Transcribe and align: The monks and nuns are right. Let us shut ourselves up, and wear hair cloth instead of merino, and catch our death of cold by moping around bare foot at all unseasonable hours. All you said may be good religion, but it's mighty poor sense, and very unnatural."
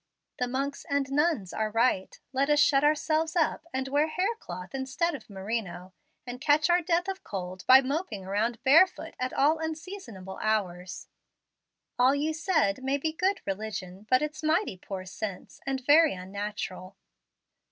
The 0.39 0.47
monks 0.47 0.83
and 0.89 1.11
nuns 1.11 1.53
are 1.53 1.69
right. 1.69 2.19
Let 2.33 2.49
us 2.49 2.59
shut 2.59 2.83
ourselves 2.83 3.35
up, 3.35 3.67
and 3.71 3.87
wear 3.87 4.07
hair 4.07 4.33
cloth 4.39 4.73
instead 4.73 5.13
of 5.13 5.29
merino, 5.29 5.93
and 6.25 6.41
catch 6.41 6.71
our 6.71 6.81
death 6.81 7.07
of 7.07 7.23
cold 7.23 7.63
by 7.67 7.81
moping 7.81 8.25
around 8.25 8.63
bare 8.63 8.87
foot 8.87 9.13
at 9.19 9.31
all 9.31 9.59
unseasonable 9.59 10.39
hours. 10.41 11.07
All 11.99 12.15
you 12.15 12.33
said 12.33 12.83
may 12.83 12.97
be 12.97 13.13
good 13.13 13.41
religion, 13.45 14.07
but 14.09 14.23
it's 14.23 14.41
mighty 14.41 14.75
poor 14.75 15.05
sense, 15.05 15.61
and 15.67 15.85
very 15.85 16.15
unnatural." 16.15 16.97